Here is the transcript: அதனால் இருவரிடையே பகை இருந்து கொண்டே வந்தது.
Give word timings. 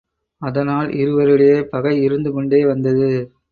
அதனால் 0.41 0.87
இருவரிடையே 0.93 1.59
பகை 1.63 2.01
இருந்து 2.01 2.31
கொண்டே 2.31 2.65
வந்தது. 2.65 3.09